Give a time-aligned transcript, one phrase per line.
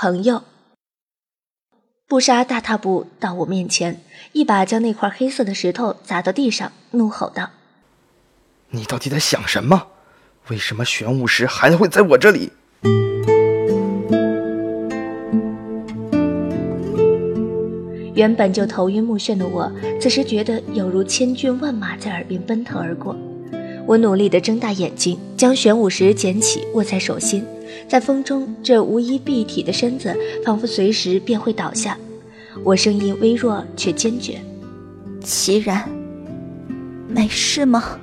[0.00, 0.44] 朋友。
[2.06, 7.50] 布莎大踏步到我面前，一把将那块黑色的石头砸到地上，怒吼道
[8.70, 9.88] ：“你到底在想什么？
[10.50, 12.52] 为什么玄武石还会在我这里？”
[18.14, 19.68] 原本就头晕目眩的我，
[20.00, 23.16] 此时觉得有如千军万马在耳边奔腾而过。
[23.84, 27.44] 我努力地睁大眼睛，将玄武石捡起，握在手心。
[27.88, 31.96] 在风中，这无衣蔽体的身子仿佛随时便会倒下。
[32.64, 34.40] 我声音微弱却坚决
[35.22, 35.88] ：“齐然，
[37.08, 37.98] 没事吗？”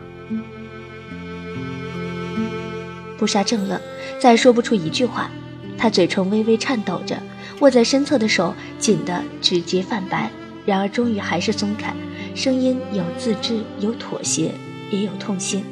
[3.18, 3.82] 布莎怔了，
[4.20, 5.30] 再说不出一句话。
[5.78, 7.18] 她嘴唇微微颤抖着，
[7.60, 10.32] 握在身侧的手紧得指节泛白。
[10.66, 11.94] 然而，终于还是松开，
[12.34, 14.52] 声音有自制，有妥协，
[14.90, 15.64] 也有痛心。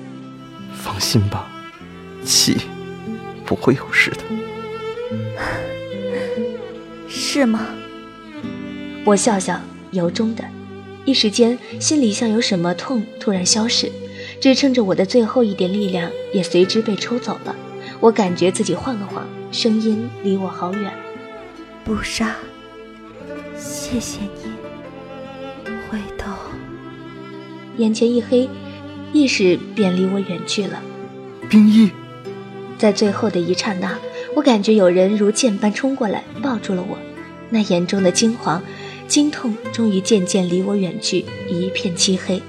[0.75, 1.49] 放心吧，
[2.23, 2.57] 七。
[3.53, 4.23] 不会有事的，
[7.07, 7.67] 是吗？
[9.05, 10.43] 我笑笑，由衷的，
[11.05, 13.91] 一时间心里像有什么痛突然消失，
[14.41, 17.55] 支撑着我的最后一点力量也随之被抽走了。
[17.99, 20.91] 我感觉自己晃了晃，声音离我好远。
[21.85, 22.35] 不杀，
[23.55, 24.51] 谢谢你。
[25.91, 26.31] 回头，
[27.77, 28.49] 眼前一黑，
[29.13, 30.81] 意识便离我远去了。
[31.47, 31.91] 冰衣。
[32.83, 33.97] 在最后的一刹那，
[34.35, 36.97] 我感觉有人如箭般冲过来，抱住了我。
[37.49, 38.59] 那眼中的惊惶、
[39.07, 42.43] 惊痛，终于渐渐离我远去，一片漆黑。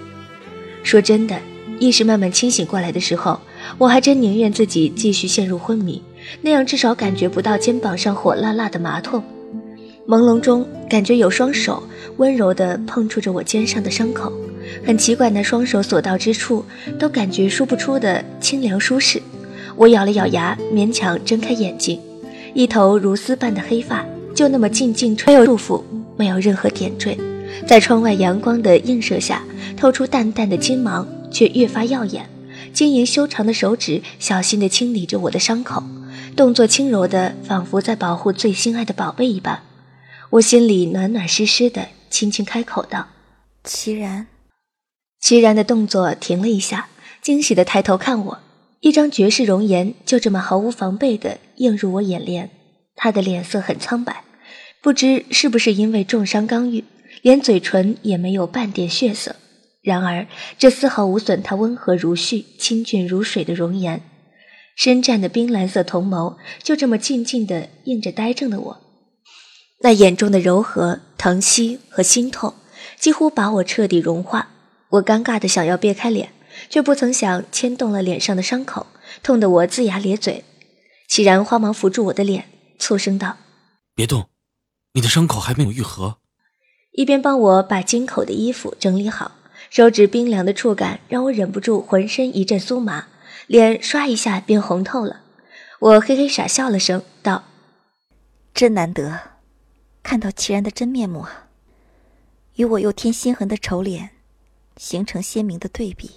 [0.82, 1.38] 说真的，
[1.78, 3.38] 意识慢慢清醒过来的时候，
[3.78, 6.02] 我还真宁愿自己继续陷入昏迷，
[6.42, 9.22] 那样至少感觉不到肩膀上火辣辣的麻痛。
[10.08, 11.80] 朦胧中，感觉有双手
[12.16, 14.32] 温柔地碰触着我肩上的伤口，
[14.84, 16.64] 很奇怪，那双手所到之处，
[16.98, 19.22] 都感觉说不出的清凉舒适。
[19.76, 22.00] 我咬了咬牙，勉强睁开眼睛，
[22.54, 25.82] 一头如丝般的黑发就那么静静吹，没有束缚，
[26.16, 27.18] 没有任何点缀，
[27.66, 29.42] 在窗外阳光的映射下，
[29.76, 32.28] 透出淡淡的金芒，却越发耀眼。
[32.72, 35.82] 晶莹修长的手指小心地清理着我的伤口，
[36.36, 39.62] 动作轻柔的，仿佛在保护最心爱的宝贝一般。
[40.30, 43.08] 我心里暖暖湿湿的，轻轻开口道
[43.62, 44.26] ：“齐然。”
[45.20, 46.88] 齐然的动作停了一下，
[47.22, 48.38] 惊喜地抬头看我。
[48.84, 52.50] 一张绝世容颜就这么毫无防备地映入我眼帘，
[52.94, 54.24] 他的脸色很苍白，
[54.82, 56.84] 不知是不是因为重伤刚愈，
[57.22, 59.36] 连嘴唇也没有半点血色。
[59.80, 60.26] 然而
[60.58, 64.02] 这丝毫无损他温和如絮、清俊如水的容颜。
[64.76, 68.80] 深湛的冰蓝色瞳眸就这么静静地映着呆怔的我，
[69.80, 72.52] 那眼中的柔和、疼惜和心痛，
[73.00, 74.50] 几乎把我彻底融化。
[74.90, 76.33] 我尴尬的想要别开脸。
[76.68, 78.86] 却不曾想牵动了脸上的伤口，
[79.22, 80.44] 痛得我龇牙咧嘴。
[81.08, 82.48] 齐然慌忙扶住我的脸，
[82.78, 83.36] 促声道
[83.94, 84.28] ：“别动，
[84.94, 86.18] 你的伤口还没有愈合。”
[86.92, 89.32] 一边帮我把襟口的衣服整理好，
[89.68, 93.08] 手指冰凉的触感让我忍不住浑身一阵酥麻，
[93.46, 95.22] 脸唰一下变红透了。
[95.80, 97.44] 我嘿嘿傻笑了声，道
[98.54, 99.20] ：“真难得，
[100.02, 101.48] 看到齐然的真面目啊，
[102.54, 104.10] 与我又添心痕的丑脸，
[104.76, 106.10] 形成鲜明的对比。”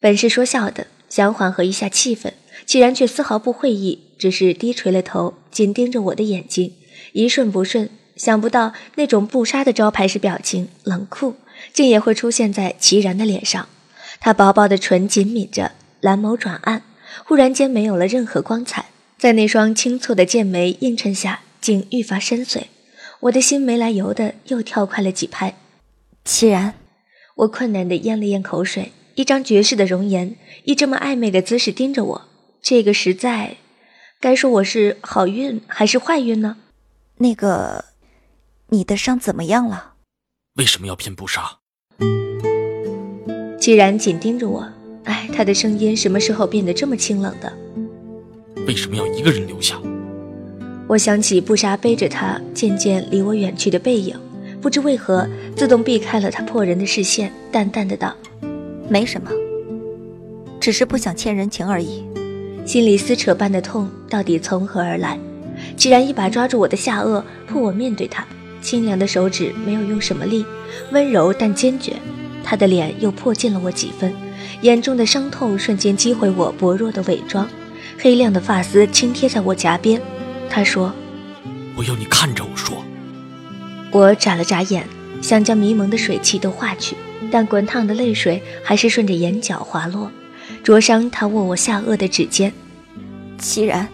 [0.00, 2.32] 本是说笑的，想缓和一下气氛，
[2.64, 6.72] 齐然却丝毫不会意，只是低垂了头，紧盯着我的眼睛，
[7.12, 7.90] 一瞬不瞬。
[8.16, 11.36] 想不到那种不杀的招牌式表情，冷酷，
[11.72, 13.68] 竟也会出现在齐然的脸上。
[14.20, 16.82] 他薄薄的唇紧抿着，蓝眸转暗，
[17.24, 18.86] 忽然间没有了任何光彩，
[19.18, 22.64] 在那双清蹙的剑眉映衬下，竟愈发深邃。
[23.20, 25.56] 我的心没来由的又跳快了几拍。
[26.24, 26.74] 齐然，
[27.36, 28.92] 我困难的咽了咽口水。
[29.20, 32.22] 一张绝世的容颜，以这么暧昧的姿势盯着我，
[32.62, 33.58] 这个实在，
[34.18, 36.56] 该说我是好运还是坏运呢？
[37.18, 37.84] 那个，
[38.70, 39.92] 你的伤怎么样了？
[40.54, 41.58] 为什么要骗不杀？
[43.60, 44.66] 既然紧盯着我，
[45.04, 47.52] 哎，他的声音什么时候变得这么清冷的？
[48.66, 49.78] 为什么要一个人留下？
[50.88, 54.18] 我想起不杀背着他渐渐离我远去的背影，
[54.62, 58.16] 不知为何自动避开了他破人的视线，淡淡的道。
[58.90, 59.30] 没什么，
[60.60, 62.04] 只是不想欠人情而已。
[62.66, 65.16] 心里撕扯般的痛到底从何而来？
[65.76, 68.26] 既然一把抓住我的下颚，迫我面对他，
[68.60, 70.44] 清凉的手指没有用什么力，
[70.90, 71.92] 温柔但坚决。
[72.42, 74.12] 他的脸又迫近了我几分，
[74.62, 77.48] 眼中的伤痛瞬间击毁我薄弱的伪装。
[77.96, 80.02] 黑亮的发丝轻贴在我颊边，
[80.48, 80.92] 他说
[81.78, 82.76] ：“我要你看着我说。”
[83.92, 84.84] 我眨了眨眼，
[85.22, 86.96] 想将迷蒙的水汽都化去。
[87.30, 90.10] 但滚烫的泪水还是顺着眼角滑落，
[90.62, 92.52] 灼伤他握我下颚的指尖。
[93.38, 93.88] 齐然，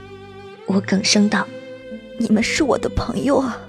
[0.67, 1.47] 我哽声道
[2.19, 3.61] ：“你们是我的朋友啊，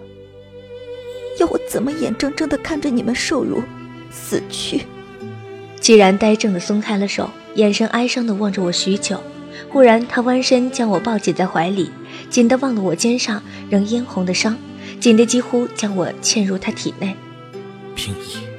[1.39, 3.61] 要我怎么眼睁睁的看着你们受辱、
[4.09, 4.81] 死去？
[5.79, 9.21] 既然呆怔的松开了手，眼神哀伤的望着我许久，
[9.69, 11.91] 忽然他弯身将我抱紧在怀里，
[12.29, 14.57] 紧的忘了我肩上仍嫣红的伤，
[14.99, 17.15] 紧的几乎将我嵌入他体内。
[17.95, 18.56] 平易，你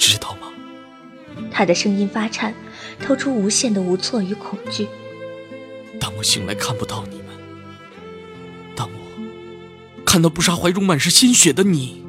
[0.00, 0.48] 知道吗？
[1.52, 2.54] 他的声音发颤，
[2.98, 4.88] 透出无限的无措与恐惧。
[6.00, 7.26] 当我醒来看不到你们，
[8.74, 12.02] 当我看到不杀怀中满是鲜血的你，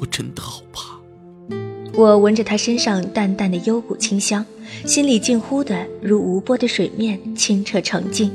[0.00, 0.98] 我真的好怕。
[1.94, 4.44] 我闻着他身上淡淡的幽谷清香，
[4.84, 8.32] 心里近乎的如无波的水面，清澈澄净。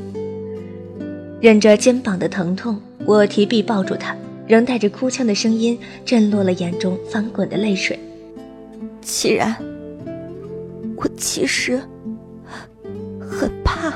[1.42, 4.16] 忍着肩膀的疼痛，我提臂抱住他，
[4.48, 8.00] 仍带着哭腔的声音震落了眼中翻滚的泪水。
[9.04, 9.56] 既然，
[10.96, 11.82] 我其实
[13.20, 13.94] 很怕。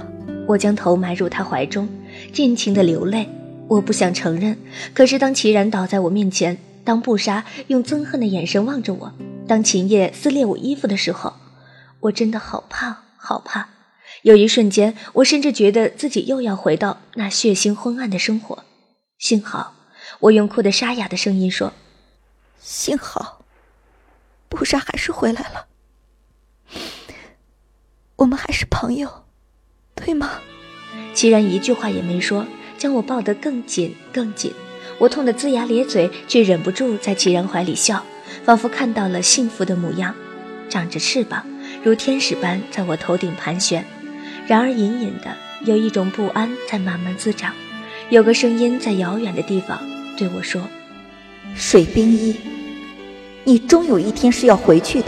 [0.47, 1.89] 我将头埋入他怀中，
[2.31, 3.27] 尽情的流泪。
[3.67, 4.57] 我不想承认，
[4.93, 9.13] 可是当齐然倒在我面前，当布莎用憎恨的眼神望着我。
[9.45, 11.33] 当秦叶撕裂我衣服的时候，
[11.99, 13.69] 我真的好怕，好怕。
[14.21, 18.63] 有一瞬间，我甚至觉得自己又要回到那血腥昏暗的生活。
[19.17, 19.73] 幸好，
[20.21, 21.73] 我用哭得沙哑的声音说
[22.61, 23.36] ：“幸好，
[24.49, 25.67] 布莎还是回来了。
[28.17, 29.25] 我们还是朋友，
[29.95, 30.39] 对吗？”
[31.13, 32.45] 齐然一句话也没说，
[32.77, 34.53] 将我抱得更紧更紧。
[34.99, 38.03] 我痛得龇牙咧嘴，却忍不住在齐然怀里笑。
[38.43, 40.13] 仿佛看到了幸福的模样，
[40.69, 41.45] 长着翅膀，
[41.83, 43.85] 如天使般在我头顶盘旋。
[44.47, 45.35] 然而隐隐的
[45.65, 47.53] 有一种不安在慢慢滋长，
[48.09, 49.79] 有个声音在遥远的地方
[50.17, 50.61] 对我说
[51.55, 52.35] ：“水冰衣，
[53.47, 55.07] 你终有一天是要回去的。”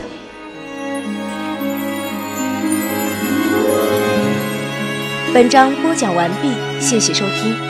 [5.34, 7.69] 本章播讲完毕，谢谢收听。